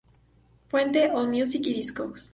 [0.69, 2.29] Fuente: Allmusic y Discogs.